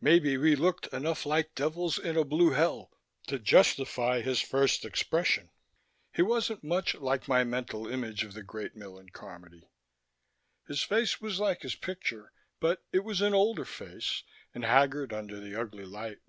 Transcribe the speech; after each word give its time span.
Maybe 0.00 0.38
we 0.38 0.56
looked 0.56 0.86
enough 0.94 1.26
like 1.26 1.54
devils 1.54 1.98
in 1.98 2.16
a 2.16 2.24
blue 2.24 2.52
hell 2.52 2.90
to 3.26 3.38
justify 3.38 4.22
his 4.22 4.40
first 4.40 4.82
expression. 4.82 5.50
He 6.10 6.22
wasn't 6.22 6.64
much 6.64 6.94
like 6.94 7.28
my 7.28 7.44
mental 7.44 7.86
image 7.86 8.24
of 8.24 8.32
the 8.32 8.42
great 8.42 8.74
Millen 8.74 9.10
Carmody. 9.10 9.68
His 10.68 10.82
face 10.82 11.20
was 11.20 11.38
like 11.38 11.60
his 11.60 11.74
picture, 11.74 12.32
but 12.60 12.82
it 12.92 13.04
was 13.04 13.20
an 13.20 13.34
older 13.34 13.66
face 13.66 14.22
and 14.54 14.64
haggard 14.64 15.12
under 15.12 15.38
the 15.38 15.54
ugly 15.60 15.84
light. 15.84 16.20